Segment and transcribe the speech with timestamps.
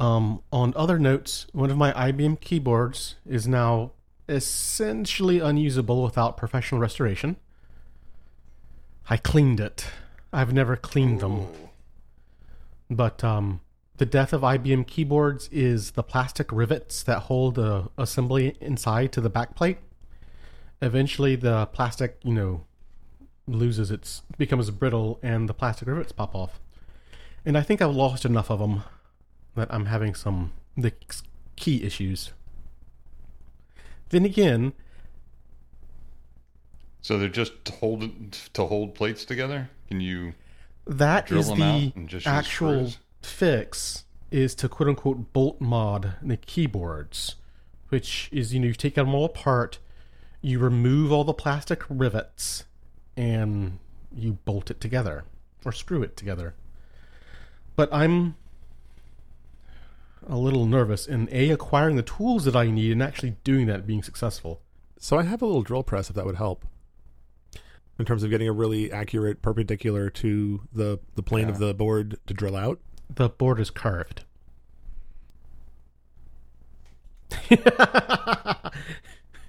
[0.00, 3.92] Um, on other notes, one of my IBM keyboards is now
[4.30, 7.36] essentially unusable without professional restoration.
[9.10, 9.88] I cleaned it.
[10.32, 11.48] I've never cleaned them.
[12.88, 13.60] But um,
[13.98, 19.20] the death of IBM keyboards is the plastic rivets that hold the assembly inside to
[19.20, 19.76] the backplate.
[20.80, 22.64] Eventually, the plastic, you know,
[23.46, 26.58] loses its becomes brittle, and the plastic rivets pop off.
[27.44, 28.82] And I think I've lost enough of them
[29.56, 30.92] that I'm having some the
[31.56, 32.32] key issues.
[34.10, 34.72] Then again,
[37.02, 39.70] So they're just to hold to hold plates together.
[39.88, 40.34] Can you?
[40.86, 45.60] that Drill is them the out and just actual fix is to quote unquote bolt
[45.60, 47.36] mod the keyboards,
[47.88, 49.78] which is you know you take them all apart,
[50.40, 52.64] you remove all the plastic rivets,
[53.16, 53.78] and
[54.14, 55.24] you bolt it together
[55.64, 56.54] or screw it together.
[57.76, 58.34] But I'm
[60.30, 63.86] a little nervous in a acquiring the tools that I need and actually doing that,
[63.86, 64.62] being successful.
[64.98, 66.64] So I have a little drill press if that would help.
[67.98, 72.16] In terms of getting a really accurate perpendicular to the, the plane of the board
[72.26, 72.80] to drill out.
[73.14, 74.24] The board is carved.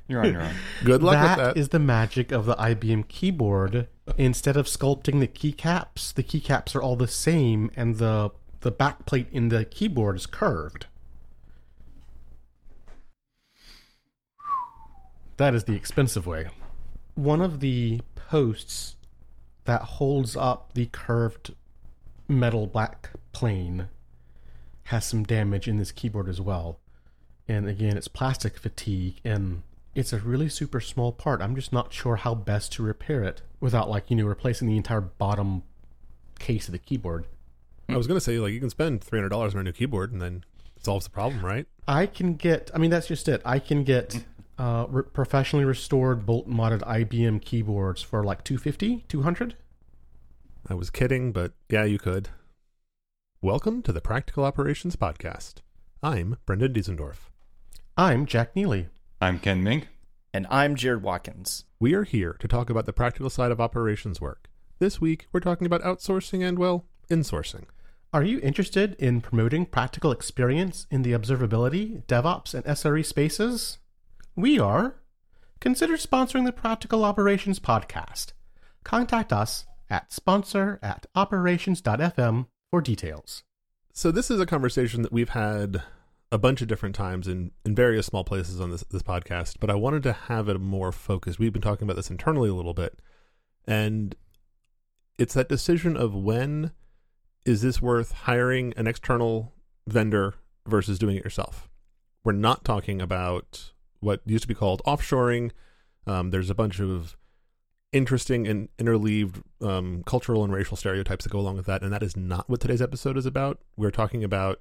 [0.08, 0.54] You're on your own.
[0.84, 1.58] Good luck That with that.
[1.58, 3.88] is the magic of the IBM keyboard.
[4.18, 9.28] Instead of sculpting the keycaps, the keycaps are all the same, and the the backplate
[9.31, 10.86] in the keyboard is curved.
[15.38, 16.48] That is the expensive way.
[17.16, 18.95] One of the posts
[19.66, 21.54] that holds up the curved
[22.28, 23.89] metal black plane
[24.86, 26.80] has some damage in this keyboard as well.
[27.48, 29.64] And again, it's plastic fatigue, and
[29.95, 31.42] it's a really super small part.
[31.42, 34.78] I'm just not sure how best to repair it without, like, you know, replacing the
[34.78, 35.64] entire bottom
[36.39, 37.26] case of the keyboard.
[37.92, 40.22] I was going to say, like, you can spend $300 on a new keyboard and
[40.22, 40.45] then
[40.78, 41.66] it solves the problem, right?
[41.89, 43.42] I can get, I mean, that's just it.
[43.44, 44.23] I can get
[44.58, 49.55] uh, re- professionally restored bolt modded IBM keyboards for like 250, 200.
[50.70, 52.30] I was kidding, but yeah, you could.
[53.42, 55.55] Welcome to the Practical Operations Podcast.
[56.02, 57.30] I'm Brendan Diesendorf.
[57.98, 58.87] I'm Jack Neely.
[59.20, 59.89] I'm Ken Mink.
[60.33, 61.66] And I'm Jared Watkins.
[61.77, 64.49] We are here to talk about the practical side of operations work.
[64.80, 67.66] This week, we're talking about outsourcing and, well, insourcing.
[68.14, 73.77] Are you interested in promoting practical experience in the observability, DevOps, and SRE spaces?
[74.36, 74.95] We are.
[75.61, 78.33] Consider sponsoring the Practical Operations Podcast.
[78.83, 83.44] Contact us at sponsor at operations.fm for details.
[83.94, 85.82] So this is a conversation that we've had
[86.33, 89.70] a bunch of different times in, in various small places on this this podcast, but
[89.70, 91.39] I wanted to have it more focused.
[91.39, 92.99] We've been talking about this internally a little bit,
[93.66, 94.16] and
[95.17, 96.72] it's that decision of when
[97.46, 99.54] is this worth hiring an external
[99.88, 100.36] vendor
[100.68, 101.70] versus doing it yourself.
[102.24, 105.52] We're not talking about what used to be called offshoring.
[106.06, 107.18] Um, there's a bunch of
[107.92, 112.04] interesting and interleaved um, cultural and racial stereotypes that go along with that, and that
[112.04, 113.60] is not what today's episode is about.
[113.76, 114.60] We're talking about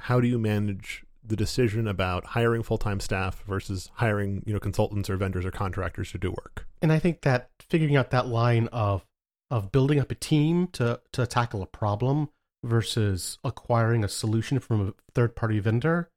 [0.00, 5.10] how do you manage the decision about hiring full-time staff versus hiring, you know, consultants
[5.10, 6.66] or vendors or contractors to do work.
[6.80, 9.04] And I think that figuring out that line of
[9.50, 12.28] of building up a team to to tackle a problem
[12.64, 16.10] versus acquiring a solution from a third party vendor,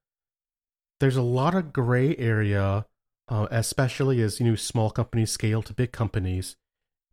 [1.00, 2.86] there's a lot of gray area,
[3.28, 6.56] uh, especially as you know small companies scale to big companies,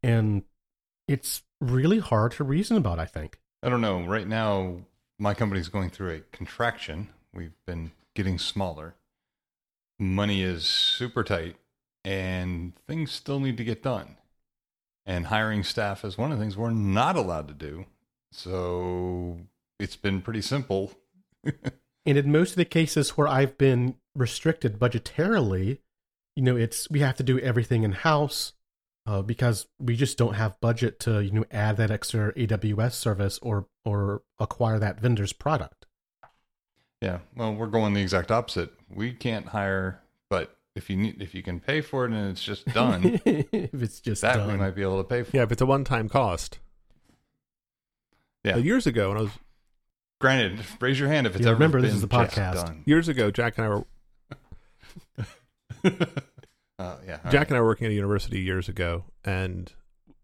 [0.02, 0.42] and
[1.06, 2.98] it's really hard to reason about.
[2.98, 3.38] I think.
[3.62, 4.04] I don't know.
[4.04, 4.82] Right now,
[5.18, 7.08] my company's going through a contraction.
[7.32, 8.94] We've been getting smaller.
[9.98, 11.56] Money is super tight,
[12.04, 14.16] and things still need to get done.
[15.06, 17.86] And hiring staff is one of the things we're not allowed to do.
[18.32, 19.38] So
[19.78, 20.92] it's been pretty simple.
[22.06, 25.78] And in most of the cases where I've been restricted budgetarily,
[26.36, 28.52] you know, it's we have to do everything in house
[29.06, 33.38] uh, because we just don't have budget to you know add that extra AWS service
[33.42, 35.86] or or acquire that vendor's product.
[37.02, 37.18] Yeah.
[37.34, 38.72] Well, we're going the exact opposite.
[38.88, 40.00] We can't hire,
[40.30, 43.74] but if you need, if you can pay for it and it's just done, if
[43.82, 44.48] it's just that done.
[44.52, 45.28] we might be able to pay for.
[45.30, 45.34] It.
[45.34, 46.58] Yeah, if it's a one-time cost.
[48.44, 48.56] Yeah.
[48.58, 49.30] Years ago, when I was
[50.20, 52.86] Granted, raise your hand if it's Yeah, ever remember, this is a just podcast.
[52.86, 53.84] years ago, Jack and I were
[56.78, 57.18] Uh, yeah.
[57.24, 57.48] Jack right.
[57.48, 59.72] and I were working at a university years ago, and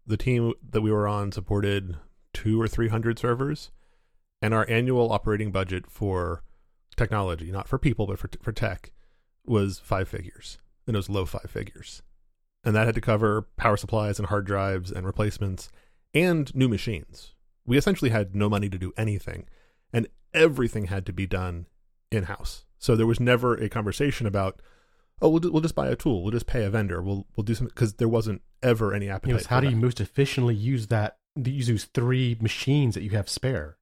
[0.07, 1.97] the team that we were on supported
[2.33, 3.71] two or three hundred servers,
[4.41, 6.41] and our annual operating budget for
[6.95, 8.91] technology, not for people but for for tech,
[9.45, 10.57] was five figures,
[10.87, 12.01] and it was low five figures,
[12.63, 15.69] and that had to cover power supplies and hard drives and replacements
[16.13, 17.33] and new machines.
[17.65, 19.47] We essentially had no money to do anything,
[19.91, 21.67] and everything had to be done
[22.11, 22.65] in house.
[22.77, 24.61] So there was never a conversation about,
[25.21, 27.55] oh, we'll, we'll just buy a tool, we'll just pay a vendor, we'll we'll do
[27.55, 29.41] something because there wasn't ever any appetite.
[29.41, 31.17] Know, how do you most efficiently use that?
[31.35, 33.77] Use those three machines that you have spare.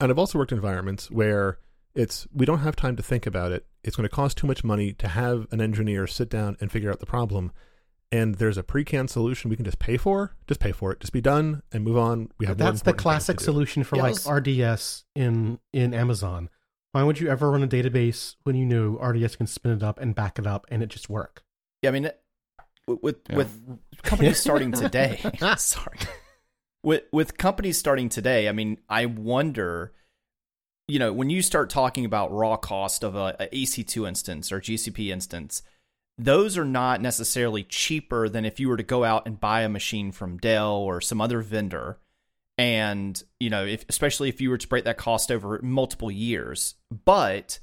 [0.00, 1.58] And I've also worked in environments where
[1.96, 3.66] it's we don't have time to think about it.
[3.82, 6.90] It's going to cost too much money to have an engineer sit down and figure
[6.90, 7.52] out the problem.
[8.12, 10.36] And there's a pre-canned solution we can just pay for.
[10.46, 11.00] Just pay for it.
[11.00, 12.28] Just be done and move on.
[12.38, 16.48] We have more That's the classic solution for Yeah, I like RDS in in Amazon.
[16.92, 20.00] Why would you ever run a database when you know RDS can spin it up
[20.00, 21.42] and back it up and it just work?
[21.82, 22.10] Yeah, I mean,
[22.86, 23.36] with with, Yeah.
[23.36, 23.60] with
[24.02, 25.20] companies starting today,
[25.56, 25.98] sorry,
[26.82, 29.92] with with companies starting today, I mean, I wonder,
[30.88, 34.60] you know, when you start talking about raw cost of a, a EC2 instance or
[34.60, 35.62] GCP instance,
[36.18, 39.68] those are not necessarily cheaper than if you were to go out and buy a
[39.68, 41.98] machine from Dell or some other vendor.
[42.56, 46.76] And, you know, if especially if you were to break that cost over multiple years.
[47.04, 47.58] But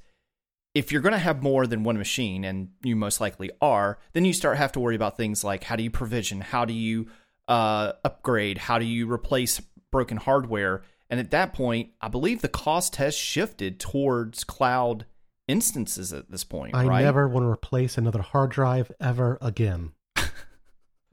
[0.76, 4.26] if you're going to have more than one machine, and you most likely are, then
[4.26, 7.08] you start have to worry about things like how do you provision, how do you
[7.48, 9.62] uh, upgrade, how do you replace
[9.92, 15.06] broken hardware, and at that point, I believe the cost has shifted towards cloud
[15.48, 16.74] instances at this point.
[16.74, 17.04] I right?
[17.04, 19.92] never want to replace another hard drive ever again.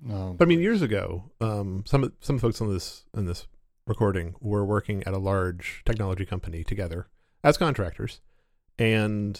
[0.02, 3.46] No, But I mean, years ago, um, some some folks on this in this
[3.86, 7.08] recording were working at a large technology company together
[7.44, 8.22] as contractors,
[8.78, 9.38] and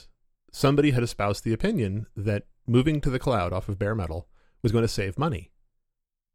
[0.53, 4.29] somebody had espoused the opinion that moving to the cloud off of bare metal
[4.63, 5.51] was going to save money.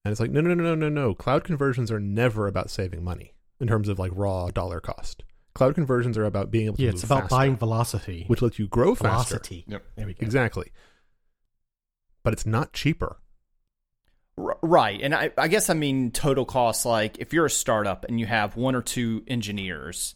[0.03, 1.13] And it's like, no, no, no, no, no, no.
[1.13, 5.23] Cloud conversions are never about saving money in terms of like raw dollar cost.
[5.53, 8.25] Cloud conversions are about being able to Yeah, move it's about faster, buying velocity.
[8.27, 9.35] which lets you grow faster.
[9.35, 9.65] velocity.
[9.67, 9.83] Yep.
[9.95, 10.17] There we go.
[10.21, 10.71] Exactly.
[12.23, 13.17] But it's not cheaper.
[14.37, 14.99] R- Right.
[15.01, 18.25] And I, I guess I mean total cost, like if you're a startup and you
[18.25, 20.15] have one or two engineers,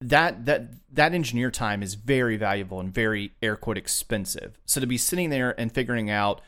[0.00, 4.58] that that that engineer time is very valuable and very air quote expensive.
[4.64, 6.40] So to be sitting there and figuring out,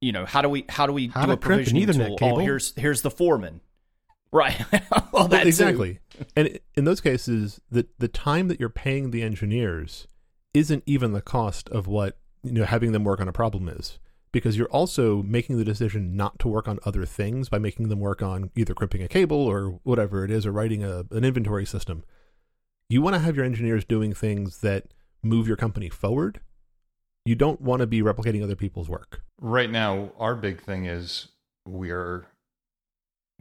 [0.00, 2.14] you know, how do we how do we How do a crimp an provisioning tool?
[2.14, 2.36] Oh, cable.
[2.38, 3.60] Oh, here's here's the foreman.
[4.34, 4.60] Right.
[4.92, 5.48] well, Well, that too.
[5.48, 6.00] exactly.
[6.36, 10.08] and in those cases, the the time that you're paying the engineers
[10.52, 13.98] isn't even the cost of what you know having them work on a problem is,
[14.32, 18.00] because you're also making the decision not to work on other things by making them
[18.00, 21.64] work on either crimping a cable or whatever it is, or writing a, an inventory
[21.64, 22.02] system.
[22.88, 24.88] You want to have your engineers doing things that
[25.22, 26.40] move your company forward.
[27.24, 29.22] You don't want to be replicating other people's work.
[29.40, 31.28] right now, our big thing is
[31.66, 32.26] we are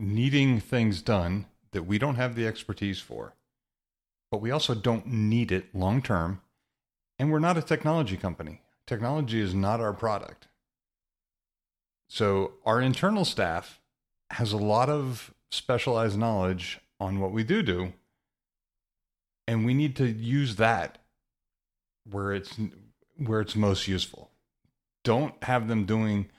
[0.03, 3.35] needing things done that we don't have the expertise for,
[4.29, 6.41] but we also don't need it long term.
[7.17, 8.61] And we're not a technology company.
[8.85, 10.47] Technology is not our product.
[12.09, 13.79] So our internal staff
[14.31, 17.93] has a lot of specialized knowledge on what we do do.
[19.47, 20.99] And we need to use that
[22.09, 22.59] where it's
[23.17, 24.31] where it's most useful
[25.03, 26.29] don't have them doing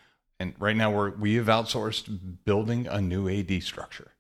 [0.41, 4.13] and right now we're we have outsourced building a new AD structure.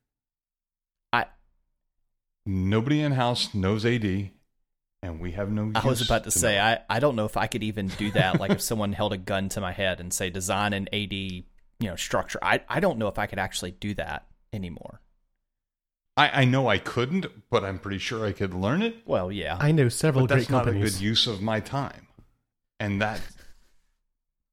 [1.12, 1.26] I
[2.46, 4.30] Nobody in house knows AD
[5.02, 6.62] and we have no I was about to say know.
[6.62, 8.40] I, I don't know if I could even do that.
[8.40, 11.44] like if someone held a gun to my head and say design an AD you
[11.80, 12.38] know structure.
[12.42, 15.00] I I don't know if I could actually do that anymore.
[16.16, 18.98] I, I know I couldn't, but I'm pretty sure I could learn it.
[19.04, 19.58] Well, yeah.
[19.60, 22.06] I know several But that's great not a good use of my time.
[22.78, 23.20] And that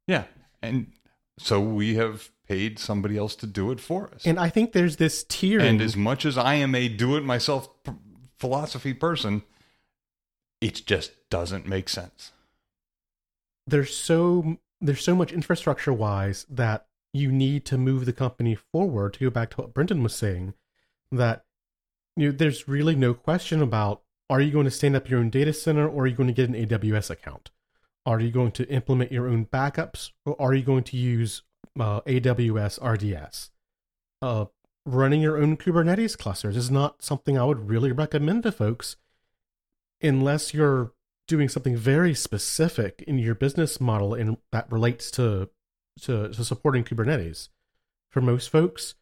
[0.07, 0.23] Yeah.
[0.61, 0.91] And
[1.37, 4.25] so we have paid somebody else to do it for us.
[4.25, 5.61] and I think there's this tiering.
[5.69, 7.93] And as much as I am a do it myself p-
[8.37, 9.43] philosophy person,
[10.59, 12.31] it just doesn't make sense.
[13.67, 19.13] there's so there's so much infrastructure wise that you need to move the company forward
[19.13, 20.53] to go back to what Brendan was saying
[21.11, 21.45] that
[22.17, 25.29] you know there's really no question about are you going to stand up your own
[25.29, 27.51] data center or are you going to get an AWS account
[28.05, 31.43] are you going to implement your own backups or are you going to use
[31.79, 33.51] uh, AWS RDS
[34.21, 34.45] uh,
[34.85, 38.95] running your own Kubernetes clusters is not something I would really recommend to folks
[40.01, 40.93] unless you're
[41.27, 45.49] doing something very specific in your business model and that relates to,
[46.01, 47.49] to to supporting Kubernetes.
[48.09, 48.95] For most folks,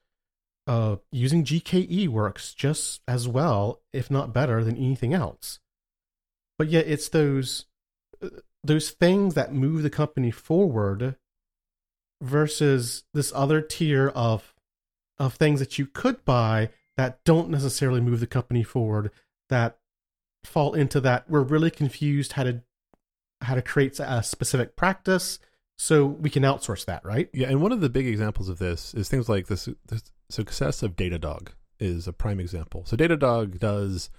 [0.68, 5.60] uh, using GKE works just as well, if not better, than anything else.
[6.60, 7.65] But yet, it's those
[8.22, 8.27] uh,
[8.63, 11.15] those things that move the company forward
[12.21, 14.53] versus this other tier of
[15.17, 19.11] of things that you could buy that don't necessarily move the company forward
[19.49, 19.77] that
[20.43, 22.61] fall into that we're really confused how to
[23.41, 25.39] how to create a specific practice
[25.77, 28.93] so we can outsource that right Yeah, and one of the big examples of this
[28.93, 29.69] is things like this.
[29.85, 31.49] The success of Datadog
[31.79, 32.83] is a prime example.
[32.85, 34.09] So Datadog does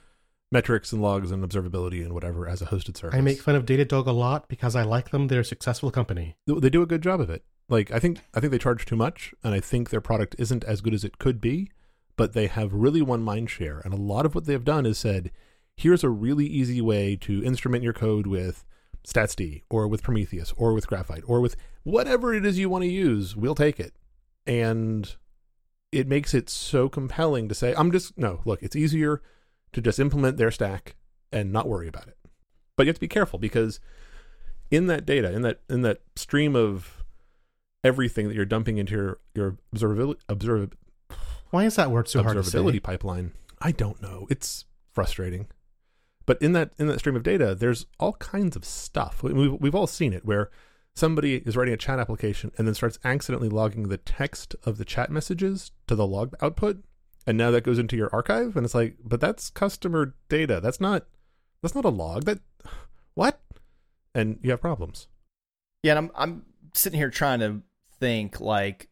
[0.52, 3.16] metrics and logs and observability and whatever as a hosted service.
[3.16, 5.28] I make fun of Datadog a lot because I like them.
[5.28, 6.36] They're a successful company.
[6.46, 7.44] they do a good job of it.
[7.68, 10.64] Like I think I think they charge too much, and I think their product isn't
[10.64, 11.70] as good as it could be.
[12.16, 14.98] But they have really won mind share, and a lot of what they've done is
[14.98, 15.30] said,
[15.76, 18.64] "Here's a really easy way to instrument your code with
[19.06, 22.90] StatsD or with Prometheus or with Graphite or with whatever it is you want to
[22.90, 23.36] use.
[23.36, 23.94] We'll take it."
[24.46, 25.14] And
[25.92, 28.62] it makes it so compelling to say, "I'm just no look.
[28.64, 29.22] It's easier
[29.72, 30.96] to just implement their stack
[31.32, 32.16] and not worry about it."
[32.76, 33.80] But you have to be careful because
[34.70, 37.02] in that data, in that in that stream of
[37.82, 40.72] everything that you're dumping into your your observability observ,
[41.50, 42.78] Why is that word so hard to say?
[42.80, 43.32] pipeline.
[43.60, 44.26] I don't know.
[44.30, 45.46] It's frustrating.
[46.26, 49.22] But in that in that stream of data, there's all kinds of stuff.
[49.22, 50.50] We- We've we've all seen it where
[50.94, 54.84] somebody is writing a chat application and then starts accidentally logging the text of the
[54.84, 56.82] chat messages to the log output,
[57.26, 60.60] and now that goes into your archive, and it's like, but that's customer data.
[60.60, 61.06] That's not
[61.62, 62.24] that's not a log.
[62.24, 62.40] That
[63.14, 63.40] what?
[64.14, 65.08] And you have problems.
[65.82, 66.42] Yeah, and I'm I'm
[66.74, 67.62] sitting here trying to
[67.98, 68.88] think like,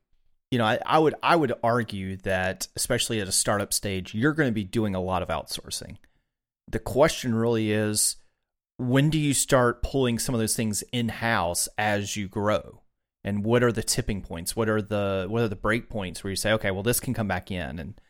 [0.51, 4.35] you know, I, I would I would argue that especially at a startup stage, you're
[4.35, 5.97] going to be doing a lot of outsourcing.
[6.71, 8.17] The question really is,
[8.77, 12.83] when do you start pulling some of those things in house as you grow?
[13.25, 14.55] And what are the tipping points?
[14.55, 17.15] What are the what are the break points where you say, okay, well, this can
[17.15, 17.79] come back in?
[17.79, 18.01] And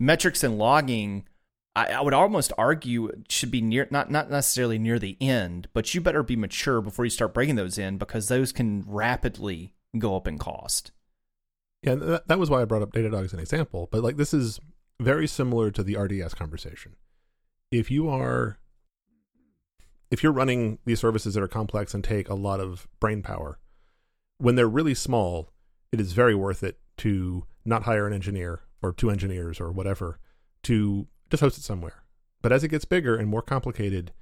[0.00, 1.28] metrics and logging,
[1.76, 5.94] I, I would almost argue should be near not not necessarily near the end, but
[5.94, 10.16] you better be mature before you start breaking those in because those can rapidly go
[10.16, 10.90] up in cost.
[11.82, 13.88] Yeah, that, that was why I brought up Datadog as an example.
[13.92, 14.58] But like this is
[14.98, 16.96] very similar to the RDS conversation.
[17.70, 18.58] If you are
[20.10, 23.60] if you're running these services that are complex and take a lot of brain power,
[24.38, 25.52] when they're really small,
[25.92, 30.18] it is very worth it to not hire an engineer or two engineers or whatever
[30.64, 32.04] to just host it somewhere.
[32.42, 34.12] But as it gets bigger and more complicated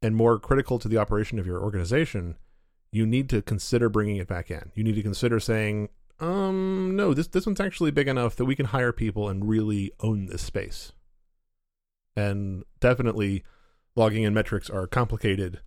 [0.00, 2.36] and more critical to the operation of your organization,
[2.90, 4.72] you need to consider bringing it back in.
[4.74, 5.88] You need to consider saying,
[6.20, 9.92] um, no, this this one's actually big enough that we can hire people and really
[10.00, 10.92] own this space.
[12.16, 13.44] And definitely,
[13.96, 15.60] logging and metrics are complicated,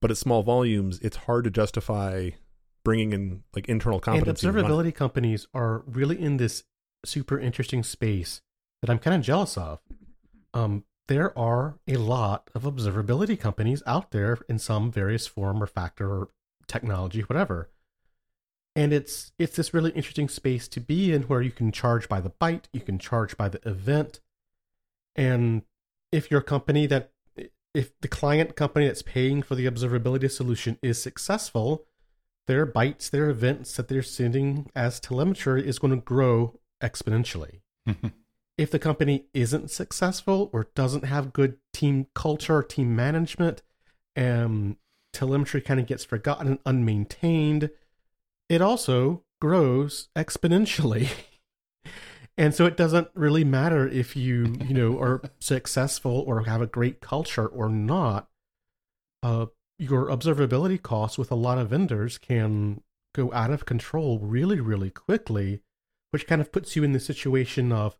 [0.00, 2.30] but at small volumes, it's hard to justify
[2.82, 4.46] bringing in like internal And competency.
[4.48, 4.52] it.
[4.54, 6.64] observability companies are really in this
[7.04, 8.42] super interesting space
[8.80, 9.80] that I'm kind of jealous of.
[10.54, 15.66] Um, there are a lot of observability companies out there in some various form or
[15.66, 16.28] factor or
[16.68, 17.68] technology, whatever.
[18.76, 22.20] And it's it's this really interesting space to be in where you can charge by
[22.20, 24.20] the byte, you can charge by the event.
[25.16, 25.62] And
[26.12, 27.10] if your company that
[27.74, 31.86] if the client company that's paying for the observability solution is successful,
[32.46, 37.60] their bytes, their events that they're sending as telemetry is going to grow exponentially.
[38.58, 43.62] if the company isn't successful or doesn't have good team culture team management,
[44.14, 44.76] and
[45.12, 47.70] telemetry kind of gets forgotten and unmaintained,
[48.48, 51.08] it also grows exponentially.
[52.38, 56.66] and so it doesn't really matter if you, you know, are successful or have a
[56.66, 58.28] great culture or not.
[59.22, 59.46] Uh,
[59.78, 62.82] your observability costs with a lot of vendors can
[63.14, 65.62] go out of control really, really quickly,
[66.10, 67.96] which kind of puts you in the situation of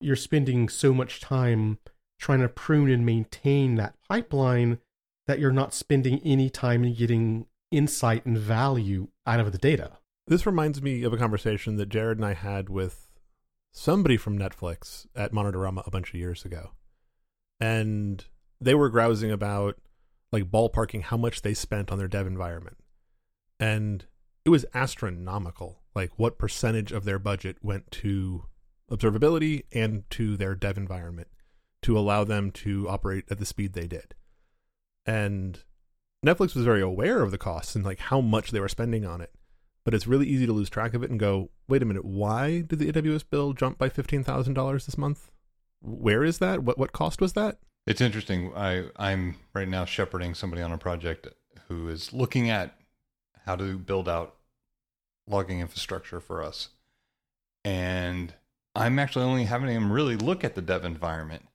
[0.00, 1.78] you're spending so much time
[2.18, 4.78] trying to prune and maintain that pipeline
[5.26, 9.92] that you're not spending any time in getting insight and value out of the data.
[10.26, 13.08] This reminds me of a conversation that Jared and I had with
[13.72, 16.70] somebody from Netflix at Monitorama a bunch of years ago.
[17.60, 18.24] And
[18.60, 19.76] they were grousing about
[20.32, 22.78] like ballparking how much they spent on their dev environment.
[23.60, 24.04] And
[24.44, 28.44] it was astronomical, like what percentage of their budget went to
[28.90, 31.28] observability and to their dev environment
[31.82, 34.14] to allow them to operate at the speed they did.
[35.06, 35.62] And
[36.24, 39.20] Netflix was very aware of the costs and like how much they were spending on
[39.20, 39.30] it
[39.84, 42.62] but it's really easy to lose track of it and go, wait a minute, why
[42.62, 45.30] did the AWS bill jump by fifteen thousand dollars this month?
[45.80, 46.62] Where is that?
[46.62, 47.58] What what cost was that?
[47.86, 48.52] It's interesting.
[48.56, 51.28] I I'm right now shepherding somebody on a project
[51.68, 52.74] who is looking at
[53.44, 54.36] how to build out
[55.26, 56.68] logging infrastructure for us,
[57.64, 58.34] and
[58.74, 61.46] I'm actually only having him really look at the dev environment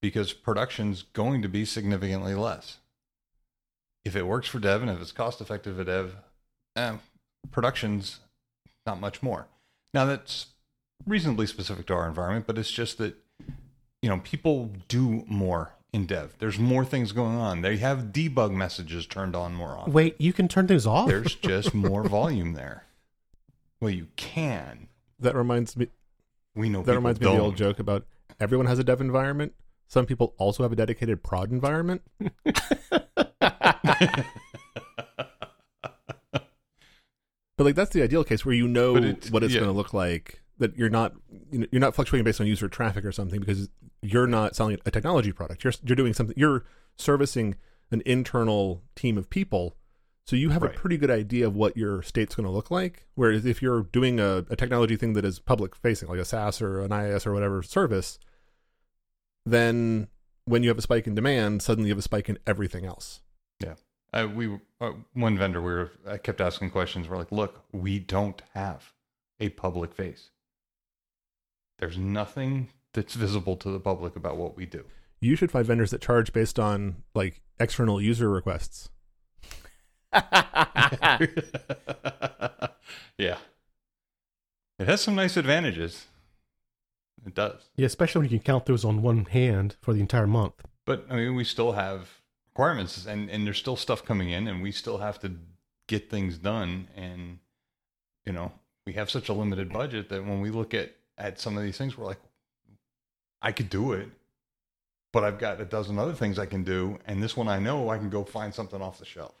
[0.00, 2.78] because production's going to be significantly less.
[4.04, 6.16] If it works for dev and if it's cost effective for dev,
[6.74, 6.96] eh,
[7.50, 8.20] production's
[8.84, 9.46] not much more.
[9.94, 10.46] Now that's
[11.06, 13.14] reasonably specific to our environment, but it's just that
[14.00, 16.34] you know people do more in dev.
[16.38, 17.60] There's more things going on.
[17.62, 19.92] They have debug messages turned on more often.
[19.92, 21.08] Wait, you can turn those off?
[21.08, 22.84] There's just more volume there.
[23.80, 24.88] Well, you can.
[25.20, 25.88] That reminds me
[26.54, 28.06] We know that reminds me of the old joke about
[28.40, 29.52] everyone has a dev environment.
[29.86, 32.02] some people also have a dedicated prod environment.
[37.58, 39.60] But like that's the ideal case where you know But it- what it's yeah.
[39.60, 40.40] going to look like.
[40.58, 41.12] That you're not
[41.50, 43.68] you know, you're not fluctuating based on user traffic or something because
[44.02, 45.64] you're not selling a technology product.
[45.64, 46.34] You're you're doing something.
[46.36, 46.64] You're
[46.96, 47.54] servicing
[47.90, 49.76] an internal team of people,
[50.26, 50.74] so you have Right.
[50.74, 53.06] a pretty good idea of what your state's going to look like.
[53.14, 56.60] Whereas if you're doing a, a technology thing that is public facing, like a SaaS
[56.62, 58.18] or an IIS or whatever service,
[59.44, 60.08] then
[60.44, 63.20] when you have a spike in demand, suddenly you have a spike in everything else.
[64.14, 67.08] Uh, we uh, one vendor we were I kept asking questions.
[67.08, 68.92] We're like, look, we don't have
[69.40, 70.28] a public face.
[71.78, 74.84] There's nothing that's visible to the public about what we do.
[75.20, 78.90] You should find vendors that charge based on like external user requests.
[83.18, 83.38] yeah,
[84.78, 86.06] it has some nice advantages.
[87.24, 90.26] It does, Yeah, especially when you can count those on one hand for the entire
[90.26, 90.54] month.
[90.84, 92.08] but I mean, we still have
[92.50, 95.36] requirements, and and there's still stuff coming in, and we still have to
[95.86, 96.88] get things done.
[96.96, 97.38] And
[98.26, 98.52] you know,
[98.86, 101.78] we have such a limited budget that when we look at at some of these
[101.78, 102.20] things, we're like,
[103.42, 104.08] I could do it,
[105.12, 107.88] but I've got a dozen other things I can do, and this one I know
[107.88, 109.34] I can go find something off the shelf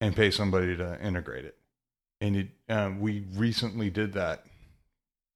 [0.00, 1.56] and pay somebody to integrate it.
[2.20, 4.44] And it, um, we recently did that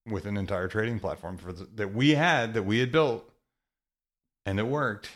[0.07, 3.29] with an entire trading platform for the, that we had that we had built,
[4.45, 5.11] and it worked.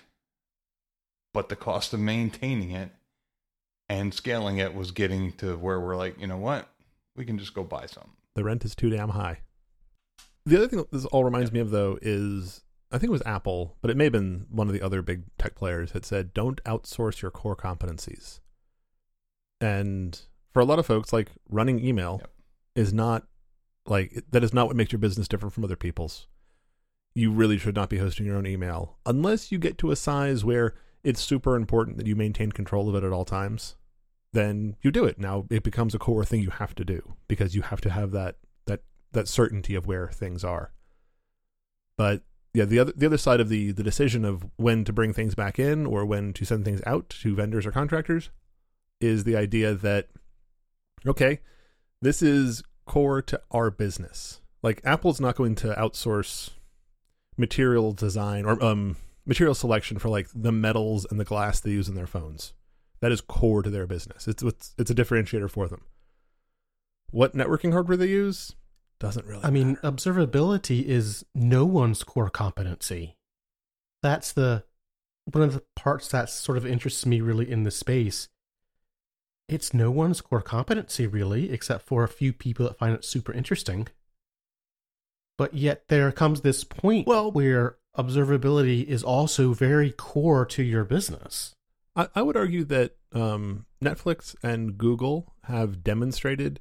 [1.32, 2.90] But the cost of maintaining it
[3.88, 6.68] and scaling it was getting to where we're like, you know what,
[7.16, 8.10] we can just go buy some.
[8.34, 9.40] The rent is too damn high.
[10.50, 13.76] The other thing this all reminds me of though is I think it was Apple,
[13.80, 16.60] but it may have been one of the other big tech players that said don't
[16.64, 18.40] outsource your core competencies.
[19.60, 20.20] And
[20.52, 22.30] for a lot of folks, like running email Yep.
[22.74, 23.28] is not
[23.86, 26.26] like that is not what makes your business different from other people's.
[27.14, 30.44] You really should not be hosting your own email unless you get to a size
[30.44, 33.76] where it's super important that you maintain control of it at all times.
[34.32, 35.16] Then you do it.
[35.16, 38.10] Now it becomes a core thing you have to do because you have to have
[38.10, 38.34] that
[39.12, 40.72] that certainty of where things are.
[41.96, 42.22] But
[42.54, 45.34] yeah, the other the other side of the the decision of when to bring things
[45.34, 48.30] back in or when to send things out to vendors or contractors
[49.00, 50.08] is the idea that
[51.06, 51.40] okay,
[52.02, 54.40] this is core to our business.
[54.62, 56.50] Like Apple's not going to outsource
[57.36, 61.88] material design or um material selection for like the metals and the glass they use
[61.88, 62.52] in their phones.
[63.00, 64.26] That is core to their business.
[64.26, 65.82] It's it's, it's a differentiator for them.
[67.10, 68.54] What networking hardware they use
[69.00, 69.42] doesn't really.
[69.42, 69.90] I mean, matter.
[69.90, 73.16] observability is no one's core competency.
[74.02, 74.64] That's the
[75.24, 78.28] one of the parts that sort of interests me really in the space.
[79.48, 83.32] It's no one's core competency really, except for a few people that find it super
[83.32, 83.88] interesting.
[85.36, 90.84] But yet there comes this point Well- where observability is also very core to your
[90.84, 91.54] business.
[91.96, 96.60] I, I would argue that um, Netflix and Google have demonstrated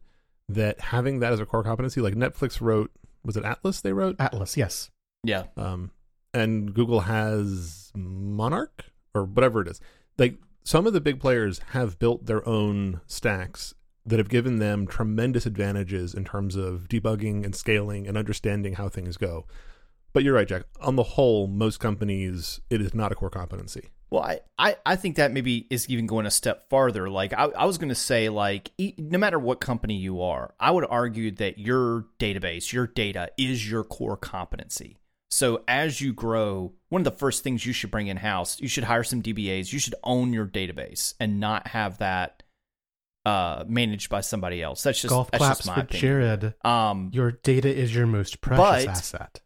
[0.50, 2.92] that having that as a core competency, like Netflix wrote,
[3.24, 4.16] was it Atlas they wrote?
[4.20, 4.90] Atlas, yes.
[5.24, 5.44] yeah.
[5.56, 5.92] Um,
[6.34, 9.80] and Google has Monarch or whatever it is.
[10.18, 13.74] Like some of the big players have built their own stacks
[14.06, 18.90] that have given them tremendous advantages in terms of debugging and scaling and understanding how
[18.90, 19.46] things go.
[20.14, 20.64] But you're right, Jack.
[20.82, 23.90] On the whole, most companies, it is not a core competency.
[24.12, 27.10] Well, I, I, I think that maybe is even going a step farther.
[27.10, 30.54] Like, I, I was going to say, like, e- no matter what company you are,
[30.60, 34.98] I would argue that your database, your data is your core competency.
[35.30, 38.67] So, as you grow, one of the first things you should bring in house, you
[38.67, 39.72] should hire some DBAs.
[39.72, 42.41] You should own your database and not have that
[43.26, 44.82] uh, managed by somebody else.
[44.82, 46.02] That's just Golf that's claps just my for opinion.
[46.02, 46.54] Jared.
[46.65, 49.41] Um, Your data is your most precious But- asset.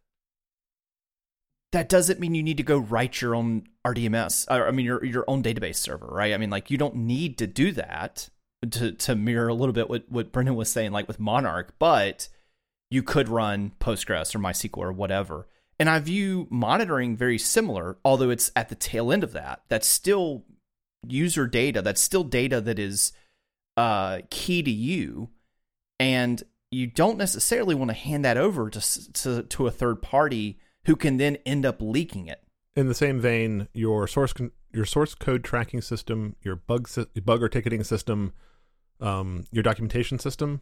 [1.73, 4.45] That doesn't mean you need to go write your own RDMS.
[4.49, 6.33] I mean, your your own database server, right?
[6.33, 8.29] I mean, like you don't need to do that
[8.69, 12.29] to to mirror a little bit what what Brendan was saying, like with Monarch, but
[12.91, 15.47] you could run Postgres or MySQL or whatever.
[15.79, 19.63] And I view monitoring very similar, although it's at the tail end of that.
[19.67, 20.45] That's still
[21.07, 21.81] user data.
[21.81, 23.13] That's still data that is
[23.77, 25.31] uh, key to you,
[25.99, 30.59] and you don't necessarily want to hand that over to to, to a third party
[30.86, 32.41] who can then end up leaking it.
[32.76, 37.06] In the same vein, your source con- your source code tracking system, your bug sy-
[37.24, 38.34] bug or ticketing system,
[39.00, 40.62] um, your documentation system,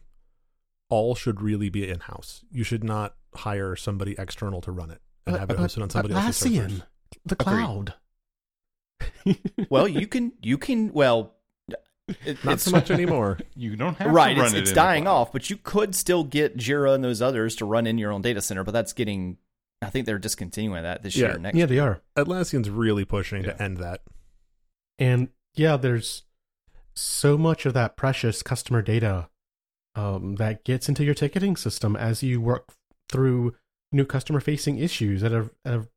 [0.90, 2.44] all should really be in house.
[2.50, 6.12] You should not hire somebody external to run it and have it hosted on somebody
[6.14, 6.82] but else's servers.
[7.24, 7.94] The cloud.
[9.70, 11.34] Well, you can you can well,
[12.24, 13.38] it, Not it's so much anymore.
[13.54, 14.34] You don't have right.
[14.34, 17.02] to run It's, it it's in dying off, but you could still get Jira and
[17.02, 18.64] those others to run in your own data center.
[18.64, 19.38] But that's getting
[19.82, 21.28] I think they're discontinuing that this Yeah.
[21.30, 21.38] year.
[21.38, 22.00] Next Yeah, they are.
[22.16, 23.52] Atlassian's really pushing Yeah.
[23.52, 24.02] to end that.
[24.98, 26.22] And yeah, there's
[26.94, 29.28] so much of that precious customer data
[29.94, 32.70] um, that gets into your ticketing system as you work
[33.10, 33.54] through
[33.90, 35.88] new customer facing issues that have, have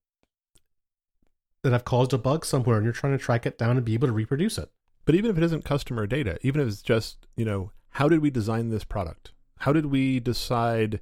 [1.64, 3.94] that have caused a bug somewhere and you're trying to track it down and be
[3.94, 4.70] able to reproduce it.
[5.06, 8.20] But even if it isn't customer data, even if it's just, you know, how did
[8.20, 9.32] we design this product?
[9.60, 11.00] How did we decide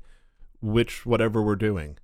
[0.61, 1.97] which whatever we're doing?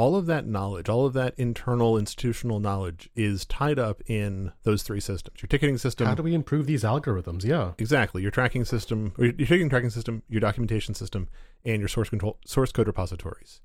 [0.00, 4.82] All of that knowledge, all of that internal institutional knowledge is tied up in those
[4.82, 5.42] three systems.
[5.42, 7.44] Your ticketing system, How do we improve these algorithms?
[7.44, 7.72] Yeah.
[7.76, 11.28] exactly, your tracking system, or your ticketing tracking system, your documentation system,
[11.66, 13.60] and your source control source code repositories.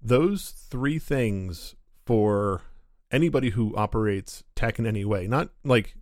[0.00, 1.74] Those three things
[2.06, 2.62] for
[3.10, 5.96] anybody who operates tech in any way, not like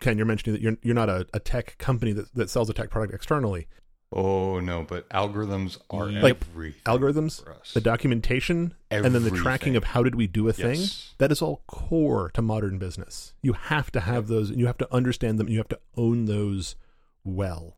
[0.00, 2.74] Ken, you're mentioning that you're you're not a, a tech company that, that sells a
[2.74, 3.68] tech product externally.
[4.12, 7.72] Oh no, but algorithms are Like, everything Algorithms, for us.
[7.74, 10.80] the documentation, and then the tracking of how did we do a thing.
[10.80, 11.14] Yes.
[11.18, 13.34] That is all core to modern business.
[13.40, 15.78] You have to have those, and you have to understand them, and you have to
[15.96, 16.74] own those
[17.22, 17.76] well.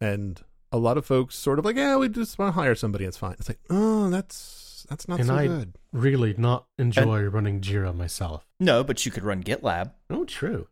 [0.00, 0.40] And
[0.72, 3.04] a lot of folks sort of like, yeah, we just want to hire somebody.
[3.04, 3.36] It's fine.
[3.38, 5.74] It's like, oh, that's that's not And so I- good.
[5.92, 8.44] Really not enjoy running Jira myself.
[8.58, 10.66] No, but you could run GitLab, Oh, true.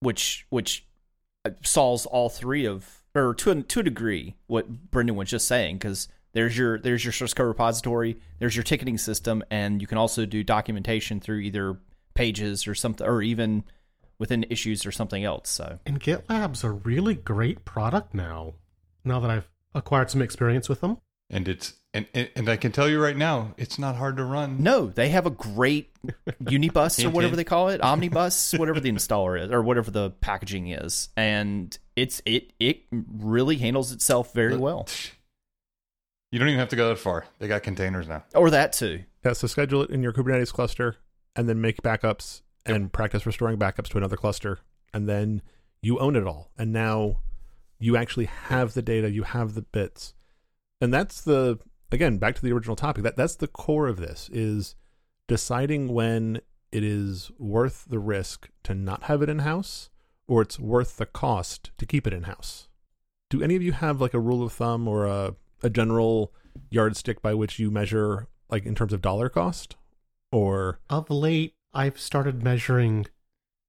[0.00, 0.86] which which
[1.44, 5.48] uh, solves all three of, or to a, to a degree, what Brendan was just
[5.48, 5.76] saying.
[5.78, 9.98] Because there's your there's your source code repository, there's your ticketing system, and you can
[9.98, 11.78] also do documentation through either
[12.14, 13.64] pages or something, or even
[14.18, 15.48] within issues or something else.
[15.48, 18.54] So And GitLab's a really great product now.
[19.04, 20.98] Now that I've acquired some experience with them.
[21.30, 24.24] and it's and, and and I can tell you right now, it's not hard to
[24.24, 24.62] run.
[24.62, 25.90] no, they have a great
[26.42, 30.68] Unibus or whatever they call it, Omnibus, whatever the installer is, or whatever the packaging
[30.68, 34.86] is, and it's it it really handles itself very well,
[36.30, 37.24] You don't even have to go that far.
[37.38, 38.24] They got containers now.
[38.34, 39.04] or that too.
[39.24, 40.96] Yeah, so schedule it in your Kubernetes cluster,
[41.34, 44.60] and then make backups and practice restoring backups to another cluster,
[44.94, 45.42] and then
[45.82, 46.50] you own it all.
[46.58, 47.20] And now
[47.78, 50.14] you actually have the data, you have the bits,
[50.80, 51.58] and that's the
[51.90, 53.02] again back to the original topic.
[53.02, 54.74] That that's the core of this is
[55.26, 59.90] deciding when it is worth the risk to not have it in house,
[60.26, 62.68] or it's worth the cost to keep it in house.
[63.30, 66.32] Do any of you have like a rule of thumb or a a general
[66.70, 69.76] yardstick by which you measure like in terms of dollar cost
[70.30, 73.06] or Of late, I've started measuring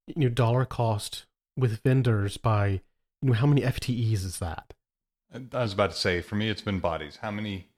[0.06, 2.80] you know, dollar cost with vendors by
[3.22, 4.74] you know how many FTEs is that?
[5.32, 7.18] I was about to say, for me, it's been bodies.
[7.22, 7.69] How many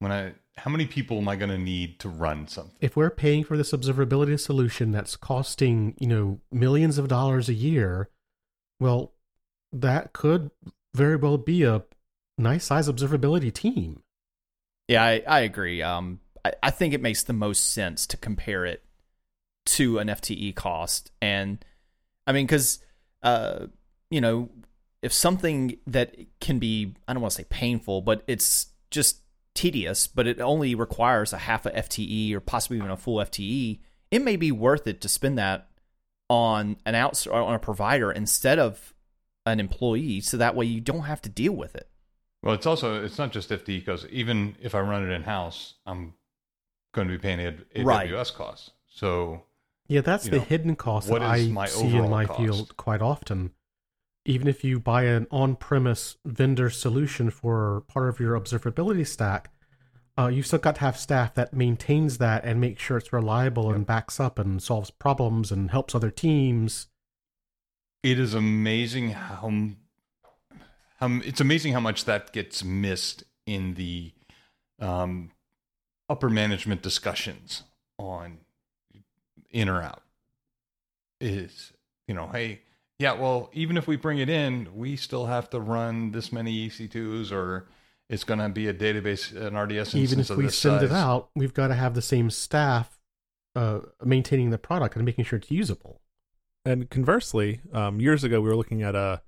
[0.00, 2.76] when I how many people am I going to need to run something?
[2.80, 7.54] If we're paying for this observability solution that's costing you know millions of dollars a
[7.54, 8.10] year,
[8.80, 9.12] well,
[9.72, 10.50] that could
[10.94, 11.84] very well be a
[12.36, 14.02] nice size observability team.
[14.88, 15.82] Yeah, I, I agree.
[15.82, 18.82] Um, I, I think it makes the most sense to compare it
[19.66, 21.64] to an FTE cost, and
[22.26, 22.80] I mean, because
[23.22, 23.66] uh,
[24.10, 24.50] you know,
[25.02, 29.20] if something that can be, I don't want to say painful, but it's just
[29.60, 33.78] tedious, but it only requires a half a FTE or possibly even a full FTE,
[34.10, 35.68] it may be worth it to spend that
[36.28, 38.94] on an outs or on a provider instead of
[39.44, 41.88] an employee, so that way you don't have to deal with it.
[42.42, 45.74] Well, it's also it's not just FTE because even if I run it in house,
[45.84, 46.14] I'm
[46.94, 48.32] going to be paying A- AWS Right.
[48.34, 48.70] costs.
[48.88, 49.42] So
[49.88, 52.38] Yeah, that's the know, hidden cost what that is I my see in my cost?
[52.40, 53.52] field quite often.
[54.24, 59.50] Even if you buy an on-premise vendor solution for part of your observability stack,
[60.18, 63.72] uh, you've still got to have staff that maintains that and makes sure it's reliable
[63.72, 66.88] and backs up and solves problems and helps other teams.
[68.02, 69.50] it is amazing how
[70.96, 74.12] how it's amazing how much that gets missed in the
[74.80, 75.30] um,
[76.08, 77.62] upper management discussions
[77.98, 78.38] on
[79.50, 80.02] in or out.
[81.20, 81.72] Is
[82.06, 82.60] you know, hey,
[83.00, 86.68] yeah, well, even if we bring it in, we still have to run this many
[86.68, 87.66] EC2s, or
[88.10, 90.82] it's going to be a database, an RDS instance Even if of we this send
[90.82, 93.00] it out, we've got to have the same staff
[93.56, 96.02] uh, maintaining the product and making sure it's usable.
[96.64, 99.22] and conversely um, years ago we were looking at a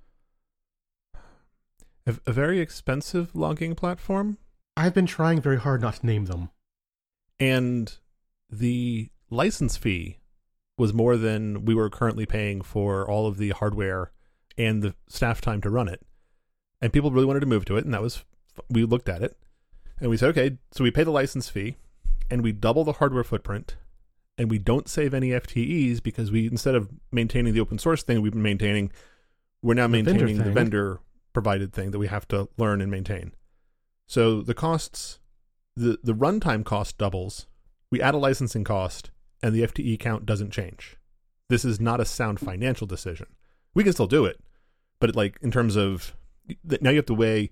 [2.06, 4.36] a, a very expensive logging platform
[4.76, 6.50] I've been trying very hard not to name them.
[7.40, 7.96] and
[8.50, 10.18] the license fee
[10.78, 14.10] was more than we were currently paying for all of the hardware
[14.56, 16.02] and the staff time to run it.
[16.80, 18.24] And people really wanted to move to it, and that was
[18.68, 19.36] we looked at it
[20.00, 21.76] and we said, okay, so we pay the license fee
[22.30, 23.76] and we double the hardware footprint
[24.36, 28.20] and we don't save any FTEs because we instead of maintaining the open source thing
[28.20, 28.90] we've been maintaining,
[29.62, 31.00] we're now The vendor maintaining the vendor
[31.32, 33.32] provided thing that we have to learn and maintain.
[34.06, 35.20] So the costs
[35.76, 37.46] the the runtime cost doubles,
[37.90, 39.10] we add a licensing cost
[39.42, 40.96] and the FTE count doesn't change.
[41.48, 43.26] This is not a sound financial decision.
[43.74, 44.40] We can still do it,
[45.00, 46.14] but it, like in terms of
[46.80, 47.50] now you have to weigh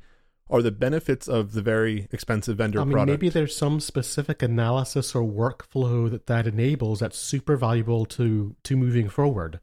[0.50, 3.11] are the benefits of the very expensive vendor I mean, product.
[3.11, 8.76] maybe there's some specific analysis or workflow that that enables that's super valuable to to
[8.76, 9.61] moving forward,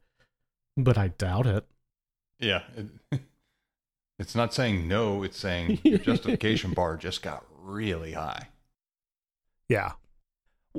[0.76, 1.66] but I doubt it.
[2.40, 2.62] Yeah.
[3.12, 3.20] It,
[4.18, 8.48] it's not saying no, it's saying your justification bar just got really high.
[9.68, 9.92] yeah,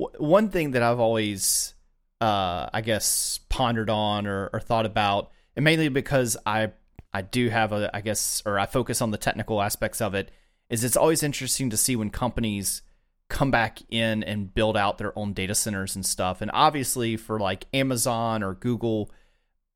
[0.00, 1.74] W- one thing that I've always,
[2.20, 6.72] uh, I guess, pondered on or, or thought about, and mainly because I
[7.12, 10.30] I do have a, I guess, or I focus on the technical aspects of it,
[10.68, 12.82] is it's always interesting to see when companies
[13.28, 16.40] come back in and build out their own data centers and stuff.
[16.40, 19.10] And obviously, for like Amazon or Google,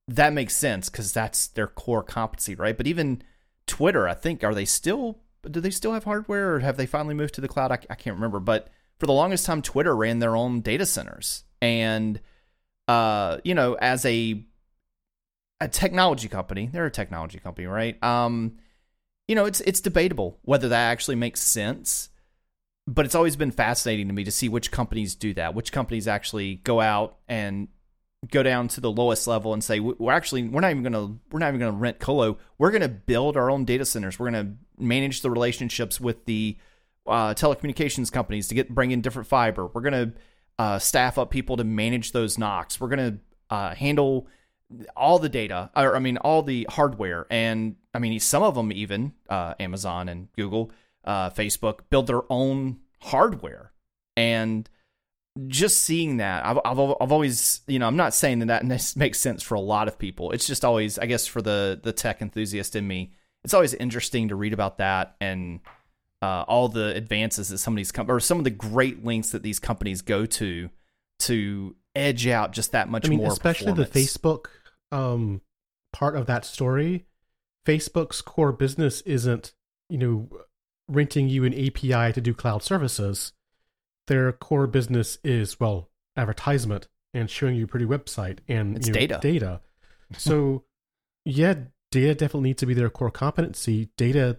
[0.09, 2.77] that makes sense because that's their core competency, right?
[2.77, 3.23] But even
[3.67, 5.19] Twitter, I think, are they still?
[5.43, 7.71] Do they still have hardware, or have they finally moved to the cloud?
[7.71, 11.45] I, I can't remember, but for the longest time twitter ran their own data centers.
[11.61, 12.21] And
[12.89, 14.45] uh you know as a
[15.61, 18.03] a technology company they're a technology company right?
[18.03, 18.57] Um
[19.29, 22.11] you know it's it's debatable whether that actually makes sense
[22.87, 26.07] but it's always been fascinating to me to see which companies do that which companies
[26.07, 27.69] actually go out and
[28.31, 31.19] go down to the lowest level and say we're actually we're not even going to
[31.31, 32.39] we're not even going to rent colo.
[32.59, 34.19] We're going to build our own data centers.
[34.19, 36.57] We're going to manage the relationships with the
[37.07, 39.67] uh, telecommunications companies to get bring in different fiber.
[39.67, 40.12] We're gonna
[40.59, 42.81] uh, staff up people to manage those NOCs.
[42.81, 43.19] We're gonna
[43.51, 44.29] uh, handle
[44.97, 48.73] all the data, or I mean, all the hardware, and I mean, some of them
[48.73, 50.73] even uh, Amazon and Google,
[51.05, 53.73] uh, Facebook build their own hardware,
[54.17, 54.69] and
[55.49, 59.19] just seeing that, I've, I've I've always, you know, I'm not saying that that makes
[59.19, 60.31] sense for a lot of people.
[60.33, 63.12] It's just always, I guess, for the the tech enthusiast in me,
[63.45, 65.61] it's always interesting to read about that and
[66.22, 69.31] uh, all the advances that some of these com- or some of the great links
[69.31, 70.70] that these companies go to
[71.20, 73.29] to edge out just that much I mean, more.
[73.29, 73.87] especially the.
[73.87, 74.46] Facebook
[74.92, 75.40] um,
[75.92, 77.07] part of that story.
[77.66, 79.53] Facebook's core business isn't,
[79.88, 80.29] you know,
[80.88, 83.33] renting you an API to do cloud services.
[84.07, 88.92] Their core business is well, advertisement and showing you a pretty website and It's you
[88.92, 89.18] know, data.
[89.22, 89.61] Data.
[90.18, 90.64] So,
[91.24, 91.55] yeah,
[91.90, 93.88] data definitely needs to be their core competency.
[93.96, 94.38] Data,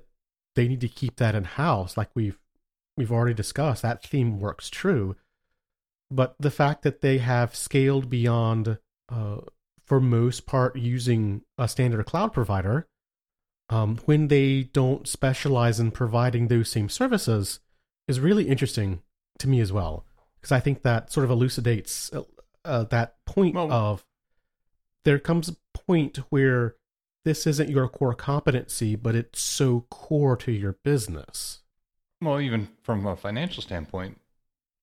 [0.56, 2.40] they need to keep that in house, like we've
[2.98, 3.82] we've already discussed.
[3.82, 5.16] That theme works true,
[6.10, 8.78] but the fact that they have scaled beyond,
[9.10, 9.38] uh,
[9.84, 12.88] for most part, using a standard cloud provider,
[13.70, 17.60] um, when they don't specialize in providing those same services,
[18.08, 19.02] is really interesting
[19.40, 20.06] to me as well,
[20.40, 22.24] because I think that sort of elucidates uh,
[22.64, 24.06] uh, that point Well- of
[25.04, 26.76] there comes a point where
[27.26, 31.60] this isn't your core competency, but it's so core to your business.
[32.22, 34.22] Well, even from a financial standpoint,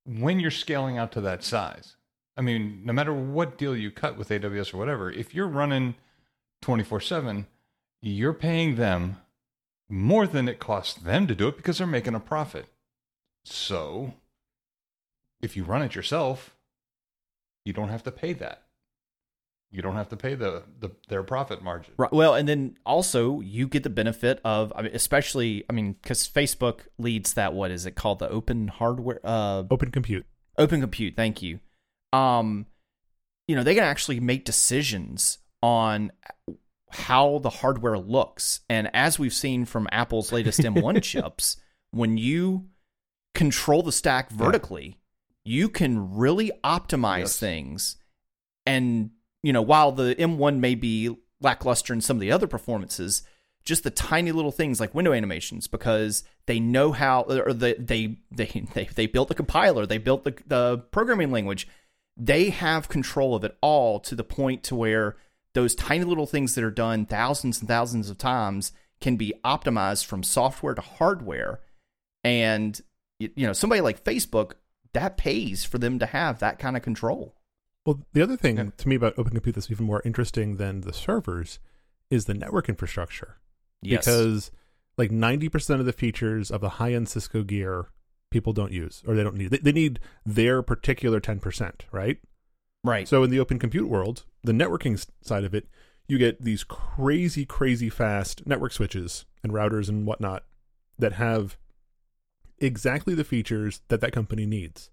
[0.04, 1.96] when you're scaling out to that size,
[2.36, 5.94] I mean, no matter what deal you cut with AWS or whatever, if you're running
[6.62, 7.46] 24 7,
[8.00, 9.18] you're paying them
[9.88, 12.66] more than it costs them to do it because they're making a profit.
[13.44, 14.14] So
[15.40, 16.56] if you run it yourself,
[17.64, 18.62] you don't have to pay that.
[19.72, 21.94] You don't have to pay the, the their profit margin.
[21.96, 22.12] Right.
[22.12, 26.28] Well, and then also you get the benefit of, I mean, especially, I mean, because
[26.28, 27.54] Facebook leads that.
[27.54, 28.18] What is it called?
[28.18, 30.26] The open hardware, uh, open compute.
[30.58, 31.16] open compute.
[31.16, 31.58] Thank you.
[32.12, 32.66] Um,
[33.48, 36.12] you know, they can actually make decisions on
[36.90, 41.56] how the hardware looks, and as we've seen from Apple's latest M1 chips,
[41.92, 42.66] when you
[43.34, 44.98] control the stack vertically,
[45.44, 47.38] you can really optimize Yes.
[47.38, 47.96] things.
[48.66, 49.10] And
[49.42, 53.22] you know, while the M1 may be lackluster in some of the other performances,
[53.64, 58.18] just the tiny little things like window animations because they know how or they they
[58.30, 61.68] they they, they built the compiler, they built the the programming language.
[62.16, 65.16] They have control of it all to the point to where
[65.54, 70.04] those tiny little things that are done thousands and thousands of times can be optimized
[70.04, 71.60] from software to hardware.
[72.22, 72.80] And
[73.18, 74.52] you know, somebody like Facebook,
[74.92, 77.34] that pays for them to have that kind of control.
[77.84, 78.70] Well, the other thing Yeah.
[78.76, 81.58] to me about open compute that's even more interesting than the servers
[82.10, 83.38] is the network infrastructure.
[83.80, 84.04] Yes.
[84.04, 84.50] Because
[84.96, 87.86] like 90% of the features of the high end Cisco gear
[88.30, 89.50] people don't use or they don't need.
[89.50, 92.18] They, they need their particular 10%, right?
[92.84, 93.08] right.
[93.08, 95.66] So in the open compute world, the networking side of it,
[96.06, 100.44] you get these crazy, crazy fast network switches and routers and whatnot
[100.98, 101.56] that have
[102.58, 104.90] exactly the features that that company needs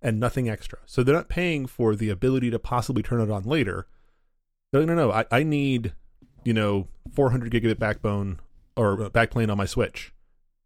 [0.00, 0.78] and nothing extra.
[0.86, 3.86] So they're not paying for the ability to possibly turn it on later.
[4.72, 5.10] No, no, no.
[5.10, 5.94] I, I need,
[6.44, 8.40] you know, 400 gigabit backbone
[8.76, 10.12] or backplane on my switch,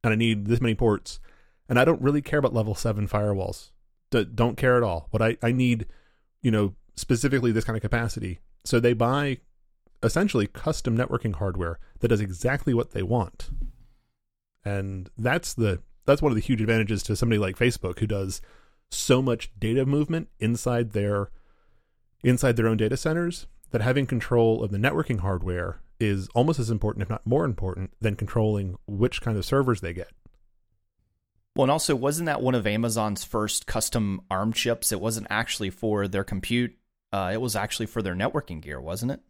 [0.05, 1.19] and I need this many ports,
[1.69, 3.71] and I don't really care about level seven firewalls
[4.13, 5.09] D- don't care at all.
[5.11, 5.87] What I, I need,
[6.43, 8.39] you know, specifically this kind of capacity.
[8.65, 9.39] So they buy
[10.03, 13.51] essentially custom networking hardware that does exactly what they want.
[14.65, 18.43] And that's the that's one of the huge advantages to somebody like Facebook who does
[18.93, 21.31] so much data movement inside their
[22.23, 26.71] inside their own data centers that having control of the networking hardware is almost as
[26.71, 30.09] important if not more important than controlling which kind of servers they get.
[31.55, 34.91] Well, and also, wasn't that one of Amazon's first custom ARM chips?
[34.91, 36.75] It wasn't actually for their compute.
[37.13, 39.21] Uh, it was actually for their networking gear, wasn't it?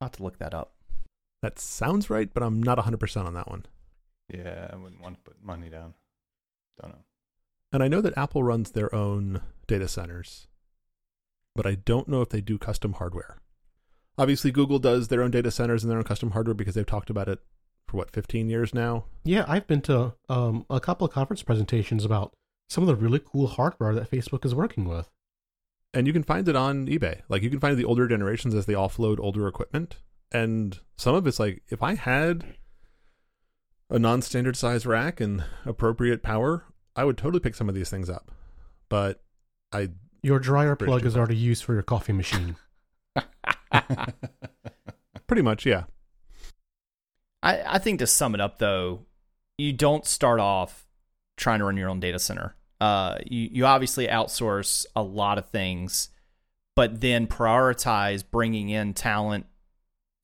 [0.00, 0.74] I'll have to look that up.
[1.42, 3.66] That sounds right, but I'm not 100% on that one.
[4.32, 5.94] Yeah, I wouldn't want to put money down.
[6.80, 7.04] Don't know.
[7.72, 10.46] And I know that Apple runs their own data centers,
[11.54, 13.38] but I don't know if they do custom hardware.
[14.18, 17.10] Obviously, Google does their own data centers and their own custom hardware because they've talked
[17.10, 17.40] about it
[17.86, 19.04] for what, 15 years now?
[19.24, 22.34] Yeah, I've been to um, a couple of conference presentations about
[22.68, 25.10] some of the really cool hardware that Facebook is working with.
[25.92, 27.22] And you can find it on eBay.
[27.28, 29.96] Like, you can find the older generations as they offload older equipment.
[30.32, 32.56] And some of it's like, if I had
[33.88, 36.64] a non standard size rack and appropriate power,
[36.96, 38.30] I would totally pick some of these things up.
[38.88, 39.22] But
[39.72, 39.90] I.
[40.22, 42.56] Your dryer Bridge plug is already used for your coffee machine.
[45.26, 45.84] Pretty much, yeah.
[47.42, 49.06] I, I think to sum it up, though,
[49.58, 50.86] you don't start off
[51.36, 52.56] trying to run your own data center.
[52.80, 56.08] Uh, you, you obviously outsource a lot of things,
[56.74, 59.46] but then prioritize bringing in talent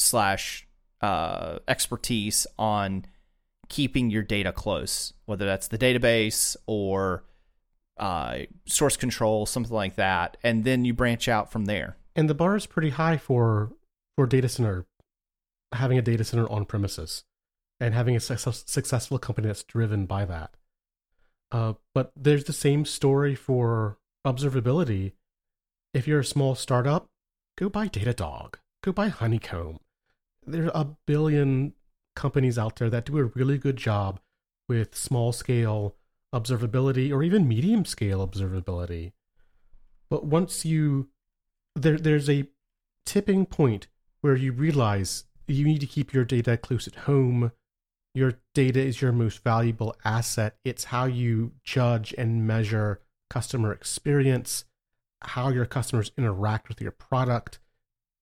[0.00, 0.66] slash
[1.00, 3.04] uh, expertise on
[3.72, 7.24] keeping your data close, whether that's the database or
[7.96, 11.96] uh, source control, something like that, and then you branch out from there.
[12.14, 13.72] and the bar is pretty high for
[14.14, 14.84] for data center
[15.72, 17.24] having a data center on premises
[17.80, 20.54] and having a success, successful company that's driven by that.
[21.50, 25.12] Uh, but there's the same story for observability.
[25.94, 27.08] If you're a small startup
[27.56, 29.78] go buy datadog go buy honeycomb.
[30.46, 31.72] There's a billion
[32.14, 34.20] companies out there that do a really good job
[34.68, 35.96] with small scale
[36.34, 39.12] observability or even medium scale observability
[40.08, 41.08] but once you
[41.74, 42.48] there there's a
[43.04, 43.86] tipping point
[44.20, 47.52] where you realize you need to keep your data close at home.
[48.14, 50.56] Your data is your most valuable asset.
[50.64, 54.64] It's how you judge and measure customer experience,
[55.22, 57.58] how your customers interact with your product,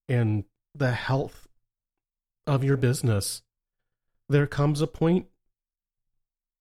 [0.07, 1.47] and the health
[2.47, 3.41] of your business.
[4.31, 5.25] There comes a point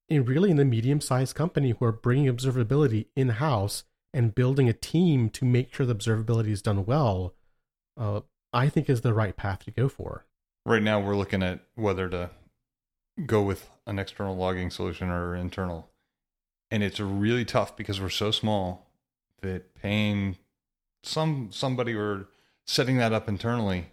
[0.08, 4.72] in really in a medium sized company where bringing observability in house and building a
[4.72, 7.36] team to make sure the observability is done well,
[7.96, 10.26] uh, I think is the right path to go for.
[10.66, 12.30] Right now, we're looking at whether to
[13.24, 15.88] go with an external logging solution or internal.
[16.72, 18.90] And it's really tough because we're so small
[19.42, 20.38] that paying
[21.04, 22.26] some somebody or
[22.66, 23.92] setting that up internally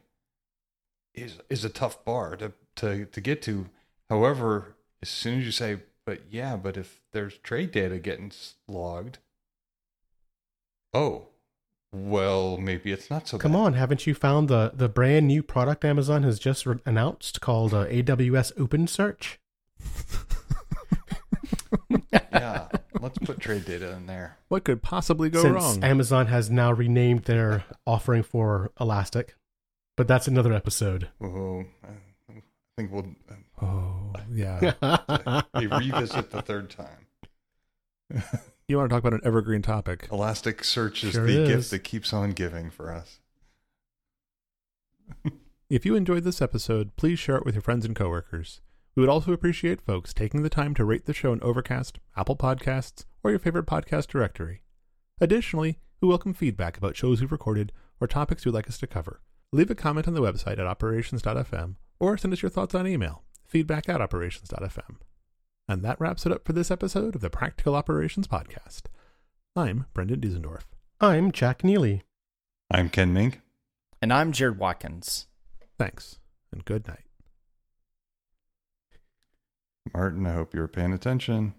[1.13, 3.67] is is a tough bar to to to get to.
[4.09, 8.31] However, as soon as you say, "But yeah, but if there's trade data getting
[8.67, 9.19] logged,"
[10.93, 11.27] oh,
[11.93, 13.37] well, maybe it's not so.
[13.37, 13.59] Come bad.
[13.59, 17.73] on, haven't you found the the brand new product Amazon has just re- announced called
[17.73, 19.37] uh, AWS OpenSearch?
[22.31, 22.67] yeah,
[22.99, 24.37] let's put trade data in there.
[24.47, 25.83] What could possibly go Since wrong?
[25.83, 29.35] Amazon has now renamed their offering for Elastic,
[29.95, 31.09] but that's another episode.
[31.21, 31.87] Oh, I
[32.77, 33.07] think we'll
[33.61, 34.73] oh, yeah.
[34.81, 37.07] uh, revisit the third time.
[38.67, 40.07] you want to talk about an evergreen topic?
[40.09, 41.49] Elasticsearch is Sure the is.
[41.49, 43.19] gift that keeps on giving for us.
[45.69, 48.61] If you enjoyed this episode, please share it with your friends and coworkers.
[48.95, 52.37] We would also appreciate folks taking the time to rate the show in Overcast, Apple
[52.37, 54.61] Podcasts, or your favorite podcast directory.
[55.19, 59.19] Additionally, we welcome feedback about shows we've recorded or topics you'd like us to cover.
[59.51, 63.23] Leave a comment on the website at operations.fm or send us your thoughts on email,
[63.45, 64.97] feedback at operations.fm.
[65.67, 68.83] And that wraps it up for this episode of the Practical Operations Podcast.
[69.55, 70.61] I'm Brendan Diesendorf.
[71.01, 72.03] I'm Jack Neely.
[72.71, 73.41] I'm Ken Mink.
[74.01, 75.27] And I'm Jared Watkins.
[75.77, 76.19] Thanks,
[76.51, 77.05] and good night.
[79.93, 81.53] Martin, I hope you were paying attention.